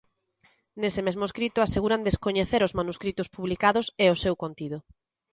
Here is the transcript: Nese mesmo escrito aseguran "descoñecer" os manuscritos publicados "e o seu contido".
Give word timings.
Nese 0.81 1.01
mesmo 1.07 1.23
escrito 1.29 1.57
aseguran 1.61 2.05
"descoñecer" 2.09 2.61
os 2.67 2.75
manuscritos 2.79 3.31
publicados 3.35 3.85
"e 4.03 4.05
o 4.13 4.19
seu 4.23 4.33
contido". 4.43 4.77